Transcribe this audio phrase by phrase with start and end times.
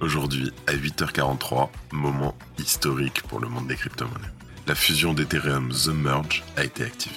[0.00, 4.28] Aujourd'hui, à 8h43, moment historique pour le monde des crypto-monnaies.
[4.66, 7.16] La fusion d'Ethereum The Merge a été activée.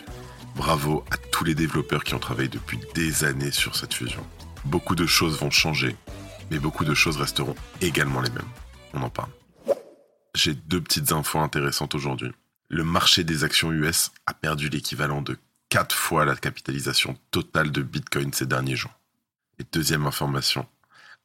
[0.55, 4.25] Bravo à tous les développeurs qui ont travaillé depuis des années sur cette fusion.
[4.63, 5.97] Beaucoup de choses vont changer,
[6.51, 8.47] mais beaucoup de choses resteront également les mêmes.
[8.93, 9.31] On en parle.
[10.33, 12.31] J'ai deux petites infos intéressantes aujourd'hui.
[12.69, 15.37] Le marché des actions US a perdu l'équivalent de
[15.67, 18.97] 4 fois la capitalisation totale de Bitcoin ces derniers jours.
[19.59, 20.65] Et deuxième information,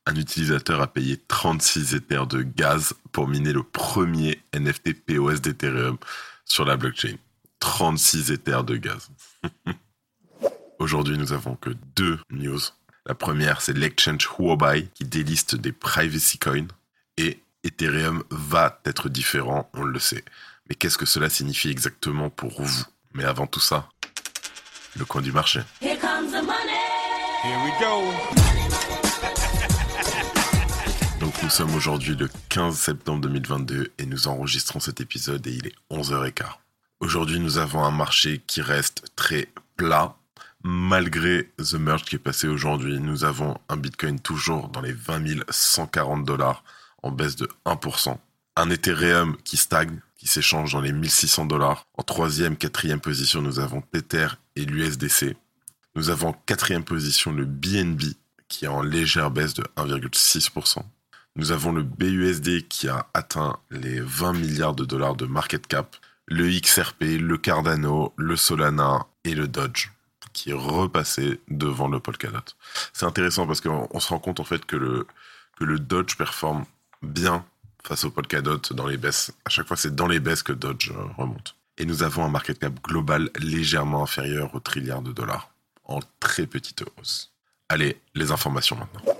[0.06, 5.96] un utilisateur a payé 36 Ethers de gaz pour miner le premier NFT POS d'Ethereum
[6.44, 7.16] sur la blockchain.
[7.60, 9.08] 36 Ethers de gaz.
[10.78, 12.60] Aujourd'hui, nous avons que deux news.
[13.06, 16.68] La première, c'est l'exchange Huobai qui déliste des privacy coins
[17.16, 20.24] et Ethereum va être différent, on le sait.
[20.68, 22.84] Mais qu'est-ce que cela signifie exactement pour vous?
[23.14, 23.88] Mais avant tout ça,
[24.96, 25.60] le coin du marché.
[25.80, 26.74] Here comes the money.
[27.42, 28.63] Here we go.
[31.42, 35.74] Nous sommes aujourd'hui le 15 septembre 2022 et nous enregistrons cet épisode et il est
[35.90, 36.44] 11h15.
[37.00, 40.16] Aujourd'hui nous avons un marché qui reste très plat.
[40.62, 45.44] Malgré The Merge qui est passé aujourd'hui, nous avons un Bitcoin toujours dans les 20
[45.50, 46.64] 140 dollars
[47.02, 48.16] en baisse de 1%.
[48.56, 51.86] Un Ethereum qui stagne, qui s'échange dans les 1600 dollars.
[51.98, 55.36] En troisième, quatrième position, nous avons Tether et l'USDC.
[55.96, 58.14] Nous avons en quatrième position le BNB
[58.48, 60.82] qui est en légère baisse de 1,6%.
[61.36, 65.96] Nous avons le BUSD qui a atteint les 20 milliards de dollars de market cap,
[66.26, 69.90] le XRP, le Cardano, le Solana et le Dodge
[70.34, 72.44] qui est repassé devant le Polkadot.
[72.92, 75.06] C'est intéressant parce qu'on se rend compte en fait que le,
[75.78, 76.66] Dodge performe
[77.00, 77.46] bien
[77.82, 79.32] face au Polkadot dans les baisses.
[79.46, 81.54] À chaque fois, c'est dans les baisses que Dodge euh, remonte.
[81.78, 85.50] Et nous avons un market cap global légèrement inférieur au trilliard de dollars,
[85.84, 87.32] en très petite hausse.
[87.68, 89.14] Allez, les informations maintenant.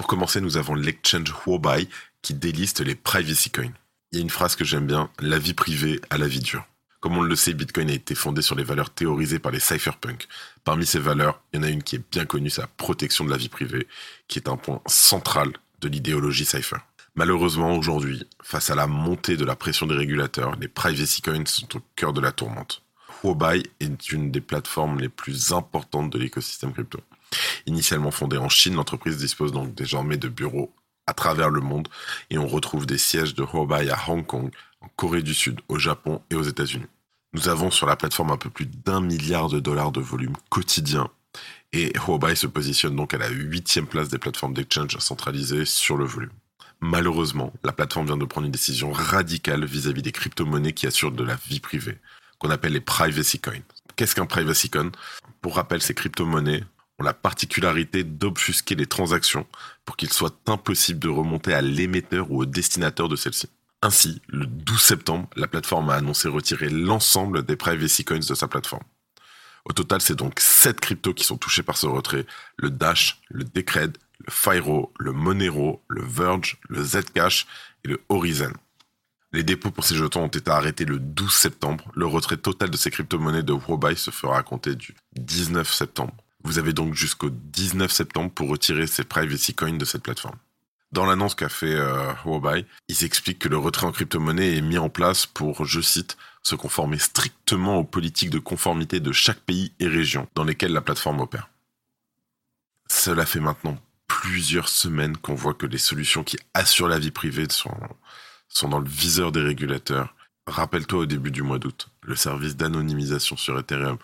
[0.00, 1.86] Pour commencer, nous avons l'exchange Huobai
[2.22, 3.74] qui déliste les privacy coins.
[4.10, 6.64] Il y a une phrase que j'aime bien, la vie privée à la vie dure.
[7.00, 10.26] Comme on le sait, Bitcoin a été fondé sur les valeurs théorisées par les cypherpunks.
[10.64, 13.26] Parmi ces valeurs, il y en a une qui est bien connue, c'est la protection
[13.26, 13.86] de la vie privée,
[14.26, 15.52] qui est un point central
[15.82, 16.78] de l'idéologie cypher.
[17.14, 21.76] Malheureusement, aujourd'hui, face à la montée de la pression des régulateurs, les privacy coins sont
[21.76, 22.82] au cœur de la tourmente.
[23.22, 27.00] Huobai est une des plateformes les plus importantes de l'écosystème crypto.
[27.66, 30.72] Initialement fondée en Chine, l'entreprise dispose donc désormais de bureaux
[31.06, 31.88] à travers le monde
[32.30, 34.50] et on retrouve des sièges de Huobai à Hong Kong,
[34.80, 36.86] en Corée du Sud, au Japon et aux États-Unis.
[37.32, 41.10] Nous avons sur la plateforme un peu plus d'un milliard de dollars de volume quotidien
[41.72, 46.04] et Huobai se positionne donc à la huitième place des plateformes d'exchange centralisées sur le
[46.04, 46.32] volume.
[46.80, 51.22] Malheureusement, la plateforme vient de prendre une décision radicale vis-à-vis des crypto-monnaies qui assurent de
[51.22, 51.98] la vie privée,
[52.38, 53.62] qu'on appelle les privacy coins.
[53.96, 54.90] Qu'est-ce qu'un privacy coin?
[55.42, 56.64] Pour rappel, ces crypto-monnaies
[57.02, 59.46] la particularité d'obfusquer les transactions
[59.84, 63.48] pour qu'il soit impossible de remonter à l'émetteur ou au destinateur de celles-ci.
[63.82, 68.48] Ainsi, le 12 septembre, la plateforme a annoncé retirer l'ensemble des privacy coins de sa
[68.48, 68.84] plateforme.
[69.64, 73.44] Au total, c'est donc 7 cryptos qui sont touchés par ce retrait, le Dash, le
[73.44, 77.46] Decred, le Fyro, le Monero, le Verge, le Zcash
[77.84, 78.52] et le Horizon.
[79.32, 81.84] Les dépôts pour ces jetons ont été arrêtés le 12 septembre.
[81.94, 86.14] Le retrait total de ces crypto-monnaies de Huobai se fera à compter du 19 septembre.
[86.42, 90.36] Vous avez donc jusqu'au 19 septembre pour retirer ces privacy coins de cette plateforme.
[90.92, 94.78] Dans l'annonce qu'a fait euh, Huobai, ils expliquent que le retrait en crypto-monnaie est mis
[94.78, 99.72] en place pour, je cite, se conformer strictement aux politiques de conformité de chaque pays
[99.78, 101.48] et région dans lesquelles la plateforme opère.
[102.88, 103.78] Cela fait maintenant
[104.08, 107.76] plusieurs semaines qu'on voit que les solutions qui assurent la vie privée sont,
[108.48, 110.16] sont dans le viseur des régulateurs.
[110.48, 113.98] Rappelle-toi au début du mois d'août, le service d'anonymisation sur Ethereum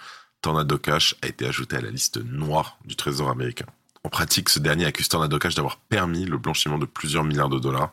[0.46, 3.66] Tornado Cash a été ajouté à la liste noire du Trésor américain.
[4.04, 7.58] En pratique, ce dernier accuse Tornado Cash d'avoir permis le blanchiment de plusieurs milliards de
[7.58, 7.92] dollars.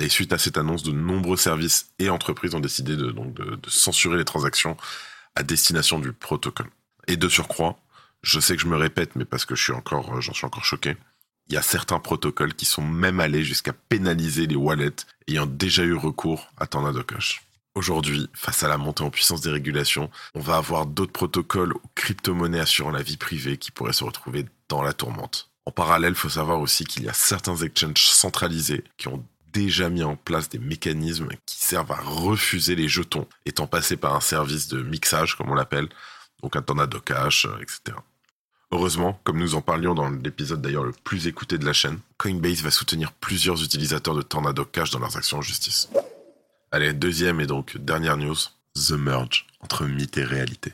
[0.00, 3.14] Et suite à cette annonce, de nombreux services et entreprises ont décidé de,
[3.68, 4.74] censurer les transactions
[5.34, 6.70] à destination du protocole.
[7.08, 7.78] Et de surcroît,
[8.22, 10.64] je sais que je me répète, mais parce que je suis encore, j'en suis encore
[10.64, 10.96] choqué.
[11.48, 15.82] Il y a certains protocoles qui sont même allés jusqu'à pénaliser les wallets ayant déjà
[15.82, 17.42] eu recours à Tornado Cash.
[17.74, 21.80] Aujourd'hui, face à la montée en puissance des régulations, on va avoir d'autres protocoles ou
[21.94, 25.50] crypto-monnaies assurant la vie privée qui pourraient se retrouver dans la tourmente.
[25.64, 29.88] En parallèle, il faut savoir aussi qu'il y a certains exchanges centralisés qui ont déjà
[29.88, 34.20] mis en place des mécanismes qui servent à refuser les jetons, étant passés par un
[34.20, 35.88] service de mixage, comme on l'appelle,
[36.42, 37.96] donc un tornado cash, euh, etc.
[38.70, 42.62] Heureusement, comme nous en parlions dans l'épisode d'ailleurs le plus écouté de la chaîne, Coinbase
[42.62, 45.90] va soutenir plusieurs utilisateurs de Tornado Cash dans leurs actions en justice.
[46.74, 48.34] Allez, deuxième et donc dernière news,
[48.74, 50.72] The Merge entre mythe et réalité.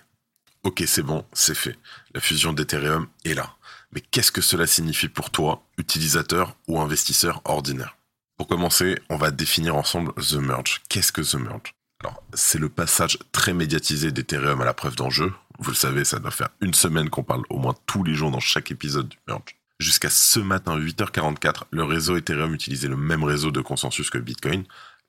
[0.63, 1.77] Ok, c'est bon, c'est fait.
[2.15, 3.57] La fusion d'Ethereum est là.
[3.93, 7.97] Mais qu'est-ce que cela signifie pour toi, utilisateur ou investisseur ordinaire?
[8.37, 10.83] Pour commencer, on va définir ensemble The Merge.
[10.89, 11.75] Qu'est-ce que The Merge?
[12.05, 15.33] Alors, c'est le passage très médiatisé d'Ethereum à la preuve d'enjeu.
[15.59, 18.31] Vous le savez, ça doit faire une semaine qu'on parle au moins tous les jours
[18.31, 19.57] dans chaque épisode du Merge.
[19.81, 24.65] Jusqu'à ce matin, 8h44, le réseau Ethereum utilisait le même réseau de consensus que Bitcoin,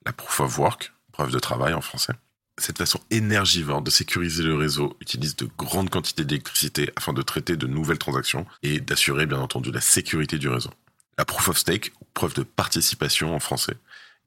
[0.06, 2.14] la Proof of Work, preuve de travail en français.
[2.58, 7.56] Cette façon énergivore de sécuriser le réseau utilise de grandes quantités d'électricité afin de traiter
[7.56, 10.72] de nouvelles transactions et d'assurer bien entendu la sécurité du réseau.
[11.18, 13.78] La proof of stake, preuve de participation en français,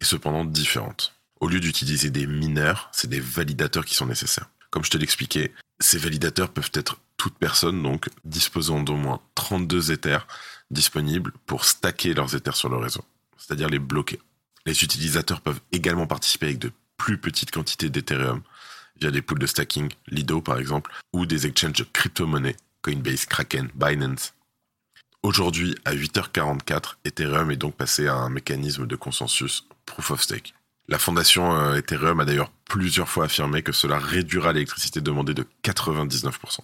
[0.01, 1.15] est cependant différente.
[1.41, 4.49] Au lieu d'utiliser des mineurs, c'est des validateurs qui sont nécessaires.
[4.71, 9.93] Comme je te l'expliquais, ces validateurs peuvent être toute personne, donc disposant d'au moins 32
[9.93, 10.27] Ethers
[10.71, 13.05] disponibles pour stacker leurs Ethers sur le réseau,
[13.37, 14.19] c'est-à-dire les bloquer.
[14.67, 18.43] Les utilisateurs peuvent également participer avec de plus petites quantités d'Ethereum
[19.01, 23.69] via des pools de stacking, Lido par exemple, ou des exchanges de crypto-monnaies, Coinbase, Kraken,
[23.75, 24.35] Binance.
[25.23, 30.55] Aujourd'hui, à 8h44, Ethereum est donc passé à un mécanisme de consensus Proof of Stake.
[30.89, 35.47] La fondation euh, Ethereum a d'ailleurs plusieurs fois affirmé que cela réduira l'électricité demandée de
[35.63, 36.61] 99%.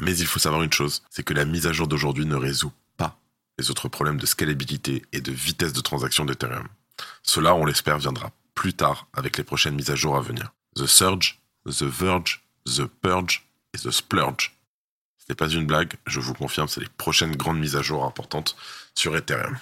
[0.00, 2.72] Mais il faut savoir une chose, c'est que la mise à jour d'aujourd'hui ne résout
[2.96, 3.18] pas
[3.58, 6.66] les autres problèmes de scalabilité et de vitesse de transaction d'Ethereum.
[7.22, 10.52] Cela, on l'espère, viendra plus tard avec les prochaines mises à jour à venir.
[10.74, 14.56] The Surge, The Verge, The Purge et The Splurge.
[15.18, 18.04] Ce n'est pas une blague, je vous confirme, c'est les prochaines grandes mises à jour
[18.04, 18.56] importantes
[18.94, 19.58] sur Ethereum.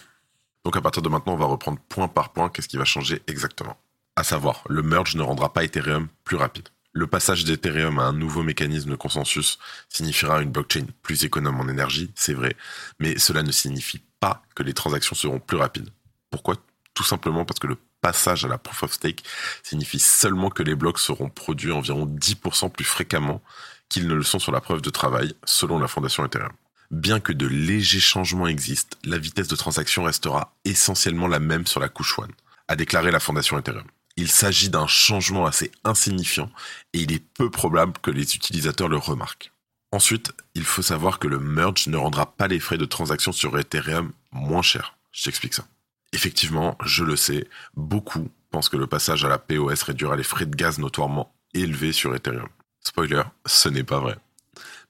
[0.64, 3.22] Donc à partir de maintenant, on va reprendre point par point qu'est-ce qui va changer
[3.26, 3.76] exactement.
[4.16, 6.68] À savoir, le merge ne rendra pas Ethereum plus rapide.
[6.92, 9.58] Le passage d'Ethereum à un nouveau mécanisme de consensus
[9.90, 12.56] signifiera une blockchain plus économe en énergie, c'est vrai,
[12.98, 15.90] mais cela ne signifie pas que les transactions seront plus rapides.
[16.30, 16.56] Pourquoi
[16.96, 19.22] Tout simplement parce que le passage à la proof of stake
[19.62, 23.42] signifie seulement que les blocs seront produits environ 10% plus fréquemment
[23.90, 26.52] qu'ils ne le sont sur la preuve de travail, selon la fondation Ethereum.
[26.90, 31.80] Bien que de légers changements existent, la vitesse de transaction restera essentiellement la même sur
[31.80, 32.28] la couche 1,
[32.68, 33.86] a déclaré la fondation Ethereum.
[34.16, 36.50] Il s'agit d'un changement assez insignifiant
[36.94, 39.52] et il est peu probable que les utilisateurs le remarquent.
[39.92, 43.58] Ensuite, il faut savoir que le merge ne rendra pas les frais de transaction sur
[43.58, 44.96] Ethereum moins chers.
[45.12, 45.66] Je t'explique ça.
[46.12, 50.46] Effectivement, je le sais, beaucoup pensent que le passage à la POS réduira les frais
[50.46, 52.48] de gaz notoirement élevés sur Ethereum.
[52.80, 54.16] Spoiler, ce n'est pas vrai.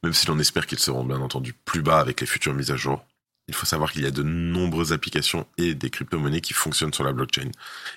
[0.03, 2.77] Même si l'on espère qu'ils seront bien entendu plus bas avec les futures mises à
[2.77, 3.05] jour,
[3.49, 7.05] il faut savoir qu'il y a de nombreuses applications et des crypto-monnaies qui fonctionnent sur
[7.05, 7.51] la blockchain.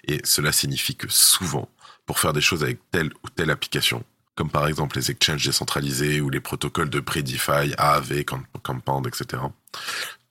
[0.08, 1.70] Et cela signifie que souvent,
[2.06, 4.04] pour faire des choses avec telle ou telle application,
[4.36, 8.24] comme par exemple les exchanges décentralisés ou les protocoles de pré-DeFi, AAV,
[8.64, 9.44] Compound, etc.,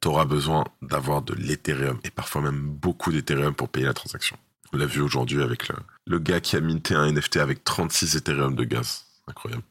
[0.01, 4.37] tu auras besoin d'avoir de l'Ethereum et parfois même beaucoup d'Ethereum pour payer la transaction.
[4.73, 8.17] On l'a vu aujourd'hui avec le, le, gars qui a minté un NFT avec 36
[8.17, 9.07] Ethereum de gaz.
[9.27, 9.63] Incroyable.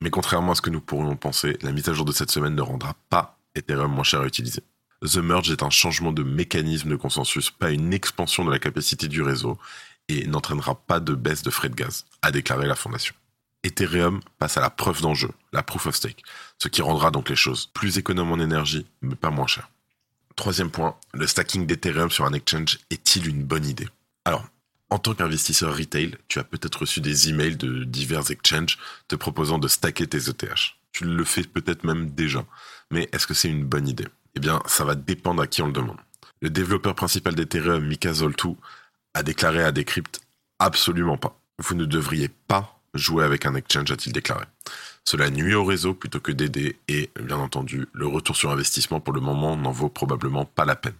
[0.00, 2.54] Mais contrairement à ce que nous pourrions penser, la mise à jour de cette semaine
[2.54, 4.62] ne rendra pas Ethereum moins cher à utiliser.
[5.02, 9.08] The Merge est un changement de mécanisme de consensus, pas une expansion de la capacité
[9.08, 9.58] du réseau,
[10.08, 13.14] et n'entraînera pas de baisse de frais de gaz, a déclaré la fondation.
[13.64, 16.22] Ethereum passe à la preuve d'enjeu, la proof of stake,
[16.58, 19.70] ce qui rendra donc les choses plus économes en énergie, mais pas moins chères.
[20.36, 23.88] Troisième point, le stacking d'Ethereum sur un exchange est-il une bonne idée?
[24.24, 24.44] Alors,
[24.90, 28.78] en tant qu'investisseur retail, tu as peut-être reçu des emails de divers exchanges
[29.08, 30.74] te proposant de stacker tes ETH.
[30.92, 32.44] Tu le fais peut-être même déjà,
[32.90, 34.08] mais est-ce que c'est une bonne idée?
[34.34, 35.98] Eh bien, ça va dépendre à qui on le demande.
[36.40, 38.56] Le développeur principal d'Ethereum, Mika Zoltu,
[39.14, 40.20] a déclaré à Decrypt
[40.58, 41.38] absolument pas.
[41.58, 44.44] Vous ne devriez pas jouer avec un exchange, a-t-il déclaré.
[45.04, 49.12] Cela nuit au réseau plutôt que d'aider et, bien entendu, le retour sur investissement pour
[49.12, 50.94] le moment n'en vaut probablement pas la peine.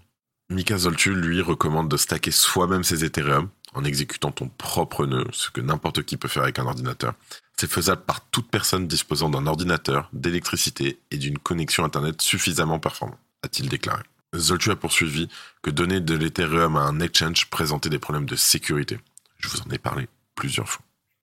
[0.51, 5.51] Mika Zoltu, lui, recommande de stacker soi-même ses Ethereum en exécutant ton propre nœud, ce
[5.51, 7.15] que n'importe qui peut faire avec un ordinateur.
[7.57, 13.21] C'est faisable par toute personne disposant d'un ordinateur, d'électricité et d'une connexion Internet suffisamment performante,
[13.43, 14.03] a-t-il déclaré.
[14.35, 15.29] Zoltu a poursuivi
[15.63, 18.99] que donner de l'Ethereum à un exchange présentait des problèmes de sécurité.
[19.39, 20.83] Je vous en ai parlé plusieurs fois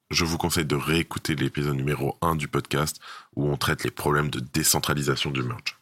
[0.10, 3.00] je vous conseille de réécouter l'épisode numéro 1 du podcast
[3.36, 5.78] où on traite les problèmes de décentralisation du merge.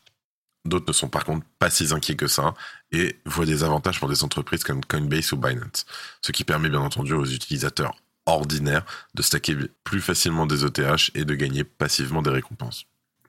[0.65, 2.53] D'autres ne sont par contre pas si inquiets que ça
[2.91, 5.85] et voient des avantages pour des entreprises comme Coinbase ou Binance,
[6.21, 9.55] ce qui permet bien entendu aux utilisateurs ordinaires de stacker
[9.85, 12.85] plus facilement des ETH et de gagner passivement des récompenses.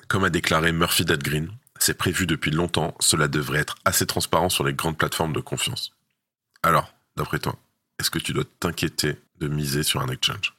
[0.09, 4.49] Comme a déclaré Murphy Dead Green, c'est prévu depuis longtemps, cela devrait être assez transparent
[4.49, 5.93] sur les grandes plateformes de confiance.
[6.65, 7.57] Alors, D'après toi,
[7.99, 10.55] est-ce que tu dois t'inquiéter de miser sur un exchange?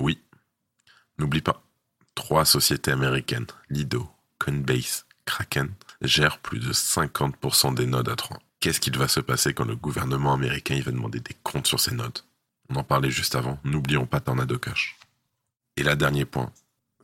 [0.00, 0.18] Oui.
[1.18, 1.62] N'oublie pas,
[2.14, 8.38] trois sociétés américaines, Lido, Coinbase, Kraken, gèrent plus de 50% des nodes à 3.
[8.58, 11.94] Qu'est-ce qu'il va se passer quand le gouvernement américain va demander des comptes sur ces
[11.94, 12.18] nodes?
[12.68, 14.96] On en parlait juste avant, n'oublions pas Tornado Cash.
[15.76, 16.52] Et là, dernier point.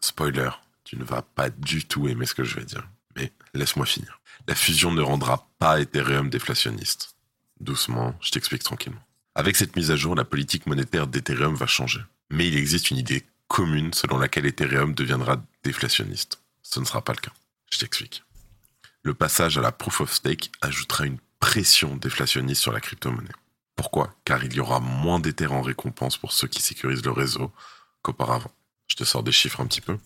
[0.01, 0.51] Spoiler,
[0.85, 2.87] tu ne vas pas du tout aimer ce que je vais dire.
[3.17, 4.21] Mais laisse-moi finir.
[4.47, 7.17] La fusion ne rendra pas Ethereum déflationniste.
[7.61, 9.01] Doucement, je t'explique tranquillement.
[9.35, 12.03] Avec cette mise à jour, la politique monétaire d'Ethereum va changer.
[12.31, 16.41] Mais il existe une idée commune selon laquelle Ethereum deviendra déflationniste.
[16.63, 17.33] Ce ne sera pas le cas.
[17.71, 18.25] Je t'explique.
[19.03, 23.29] Le passage à la proof of stake ajoutera une pression déflationniste sur la crypto-monnaie.
[23.77, 24.15] Pourquoi?
[24.25, 27.53] Car il y aura moins d'Ether en récompense pour ceux qui sécurisent le réseau
[28.03, 28.51] qu'auparavant.
[28.89, 29.99] Je te sors des chiffres un petit peu.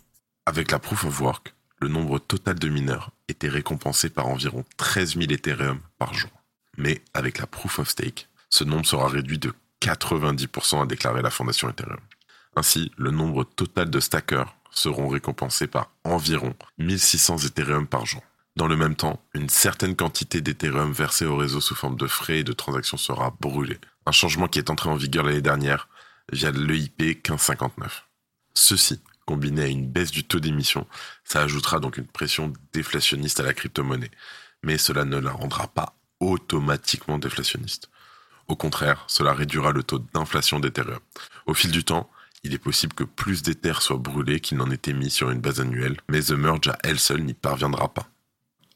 [0.44, 5.14] Avec la proof of work, le nombre total de mineurs était récompensé par environ 13
[5.14, 6.30] 000 Ethereum par jour.
[6.76, 11.30] Mais avec la proof of stake, ce nombre sera réduit de 90% à déclarer la
[11.30, 12.00] fondation Ethereum.
[12.56, 18.22] Ainsi, le nombre total de stackers seront récompensés par environ 1600 Ethereum par jour.
[18.56, 22.40] Dans le même temps, une certaine quantité d'Ethereum versée au réseau sous forme de frais
[22.40, 23.78] et de transactions sera brûlée.
[24.06, 25.88] Un changement qui est entré en vigueur l'année dernière
[26.32, 28.04] via l'EIP 1559.
[28.54, 30.86] Ceci, combiné à une baisse du taux d'émission,
[31.24, 34.10] ça ajoutera donc une pression déflationniste à la crypto-monnaie.
[34.62, 37.88] Mais cela ne la rendra pas automatiquement déflationniste.
[38.50, 40.98] Au contraire, cela réduira le taux d'inflation d'Ethereum.
[41.46, 42.10] Au fil du temps,
[42.42, 45.60] il est possible que plus d'Ether soient brûlés qu'il n'en était mis sur une base
[45.60, 48.08] annuelle, mais The Merge à elle seule n'y parviendra pas.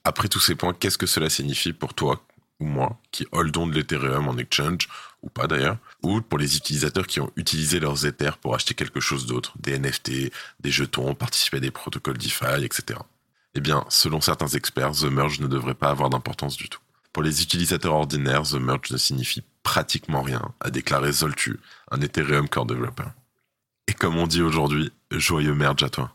[0.05, 2.25] Après tous ces points, qu'est-ce que cela signifie pour toi
[2.61, 4.89] ou moi qui holdons de l'Ethereum en exchange,
[5.23, 9.01] ou pas d'ailleurs, ou pour les utilisateurs qui ont utilisé leurs Ethers pour acheter quelque
[9.01, 13.01] chose d'autre, des NFT, des jetons, participer à des protocoles DeFi, etc.
[13.57, 16.81] Eh bien, selon certains experts, The Merge ne devrait pas avoir d'importance du tout.
[17.13, 21.59] Pour les utilisateurs ordinaires, The Merge ne signifie pratiquement rien, a déclaré Zoltu,
[21.91, 23.09] un Ethereum core developer.
[23.89, 26.13] Et comme on dit aujourd'hui, joyeux merge à toi.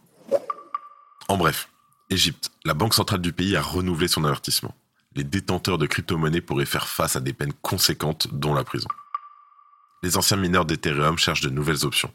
[1.27, 1.69] En bref,
[2.09, 4.73] Égypte, la banque centrale du pays a renouvelé son avertissement.
[5.15, 8.87] Les détenteurs de crypto-monnaies pourraient faire face à des peines conséquentes, dont la prison.
[10.01, 12.13] Les anciens mineurs d'Ethereum cherchent de nouvelles options,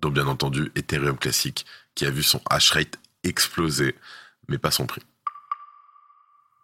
[0.00, 3.96] dont bien entendu Ethereum classique, qui a vu son hash rate exploser,
[4.48, 5.02] mais pas son prix.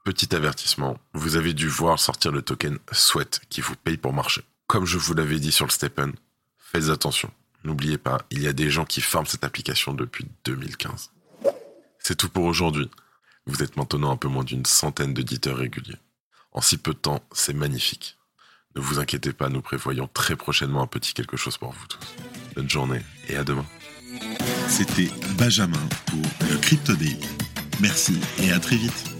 [0.04, 4.42] Petit avertissement, vous avez dû voir sortir le token Sweat qui vous paye pour marcher.
[4.66, 6.12] Comme je vous l'avais dit sur le Stepen,
[6.58, 7.30] faites attention.
[7.62, 11.12] N'oubliez pas, il y a des gens qui farment cette application depuis 2015.
[12.00, 12.90] C'est tout pour aujourd'hui.
[13.46, 15.98] Vous êtes maintenant un peu moins d'une centaine d'éditeurs réguliers.
[16.50, 18.16] En si peu de temps, c'est magnifique.
[18.74, 22.14] Ne vous inquiétez pas, nous prévoyons très prochainement un petit quelque chose pour vous tous.
[22.56, 23.66] Bonne journée et à demain.
[24.68, 27.20] C'était Benjamin pour le Crypto Daily.
[27.80, 29.11] Merci et à très vite.